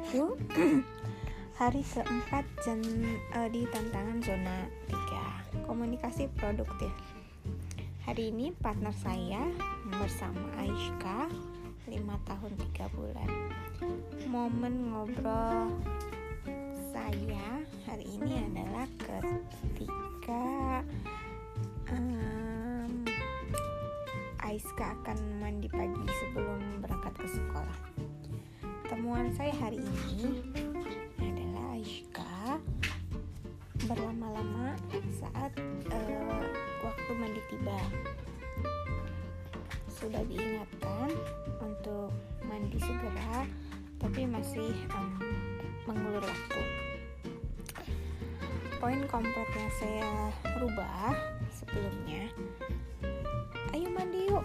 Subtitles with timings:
[1.60, 2.80] hari keempat jen,
[3.36, 6.88] uh, di tantangan zona 3 komunikasi produktif.
[8.08, 9.44] Hari ini partner saya
[9.92, 11.28] bersama Aiska
[11.84, 13.30] 5 tahun 3 bulan.
[14.24, 15.68] Momen ngobrol
[16.96, 20.46] saya hari ini adalah ketika
[21.92, 23.04] um,
[24.40, 27.89] Aiska akan mandi pagi sebelum berangkat ke sekolah
[29.00, 30.44] temuan saya hari ini
[31.24, 32.60] adalah Aiska
[33.88, 34.76] berlama-lama
[35.08, 35.56] saat
[35.88, 36.44] uh,
[36.84, 37.80] waktu mandi tiba.
[39.88, 41.16] Sudah diingatkan
[41.64, 42.12] untuk
[42.44, 43.48] mandi segera
[44.04, 45.16] tapi masih um,
[45.88, 46.62] mengulur waktu.
[48.84, 50.12] Poin komplit yang saya
[50.60, 51.16] rubah
[51.48, 52.28] sebelumnya
[53.72, 54.44] ayo mandi yuk.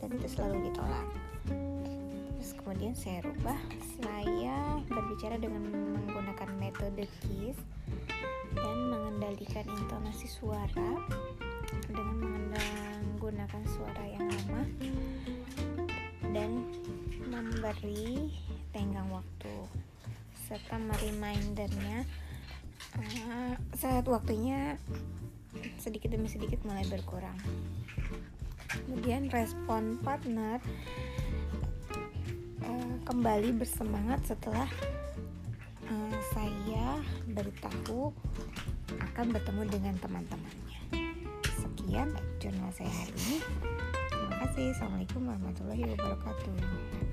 [0.00, 1.25] Dan itu selalu ditolak
[2.66, 3.54] kemudian saya rubah.
[4.02, 7.62] Saya berbicara dengan menggunakan metode KISS
[8.58, 10.98] dan mengendalikan intonasi suara
[11.86, 14.62] dengan menggunakan suara yang lama
[16.34, 16.50] dan
[17.30, 18.34] memberi
[18.74, 19.54] tenggang waktu
[20.50, 22.02] serta meremindernya
[22.98, 24.74] uh, saat waktunya
[25.78, 27.38] sedikit demi sedikit mulai berkurang.
[28.66, 30.58] Kemudian respon partner
[33.06, 34.66] kembali bersemangat setelah
[35.86, 36.98] uh, saya
[37.30, 38.10] beritahu
[38.98, 40.80] akan bertemu dengan teman-temannya.
[41.54, 42.10] Sekian
[42.42, 43.38] jurnal saya hari ini.
[44.10, 44.74] Terima kasih.
[44.74, 47.05] Assalamualaikum warahmatullahi wabarakatuh.